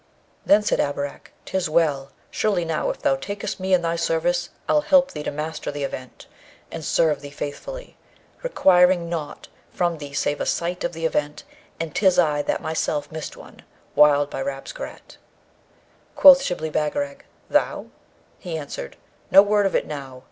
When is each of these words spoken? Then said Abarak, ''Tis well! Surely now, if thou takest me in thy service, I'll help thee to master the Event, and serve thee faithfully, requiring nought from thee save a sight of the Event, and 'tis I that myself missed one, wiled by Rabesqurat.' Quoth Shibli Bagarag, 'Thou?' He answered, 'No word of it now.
Then 0.47 0.63
said 0.63 0.79
Abarak, 0.79 1.31
''Tis 1.45 1.69
well! 1.69 2.11
Surely 2.31 2.65
now, 2.65 2.89
if 2.89 3.03
thou 3.03 3.15
takest 3.17 3.59
me 3.59 3.71
in 3.71 3.83
thy 3.83 3.95
service, 3.95 4.49
I'll 4.67 4.81
help 4.81 5.11
thee 5.11 5.21
to 5.21 5.29
master 5.29 5.69
the 5.69 5.83
Event, 5.83 6.25
and 6.71 6.83
serve 6.83 7.21
thee 7.21 7.29
faithfully, 7.29 7.97
requiring 8.41 9.09
nought 9.09 9.47
from 9.71 9.99
thee 9.99 10.13
save 10.13 10.41
a 10.41 10.47
sight 10.47 10.83
of 10.83 10.93
the 10.93 11.05
Event, 11.05 11.43
and 11.79 11.93
'tis 11.93 12.17
I 12.17 12.41
that 12.41 12.63
myself 12.63 13.11
missed 13.11 13.37
one, 13.37 13.61
wiled 13.93 14.31
by 14.31 14.41
Rabesqurat.' 14.41 15.17
Quoth 16.15 16.41
Shibli 16.41 16.71
Bagarag, 16.71 17.19
'Thou?' 17.51 17.85
He 18.39 18.57
answered, 18.57 18.97
'No 19.29 19.43
word 19.43 19.67
of 19.67 19.75
it 19.75 19.85
now. 19.85 20.19